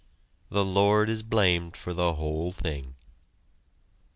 The 0.49 0.63
Lord 0.65 1.11
is 1.11 1.21
blamed 1.21 1.77
for 1.77 1.93
the 1.93 2.13
whole 2.15 2.51
thing. 2.51 2.95